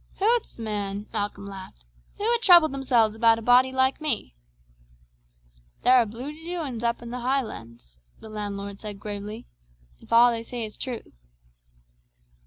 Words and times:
"Hoots, 0.17 0.57
man!" 0.57 1.05
Malcolm 1.13 1.45
laughed; 1.45 1.85
"who 2.17 2.23
would 2.23 2.41
trouble 2.41 2.67
themselves 2.69 3.13
about 3.13 3.37
a 3.37 3.41
body 3.43 3.71
like 3.71 4.01
me!" 4.01 4.35
"There 5.83 5.93
are 5.93 6.07
bleudy 6.07 6.43
doings 6.43 6.81
up 6.81 7.03
i' 7.03 7.05
the 7.05 7.19
Highlands," 7.19 7.99
the 8.19 8.27
landlord 8.27 8.81
said 8.81 8.99
gravely, 8.99 9.45
"if 9.99 10.11
a' 10.11 10.29
they 10.31 10.43
say 10.43 10.65
is 10.65 10.75
true." 10.75 11.13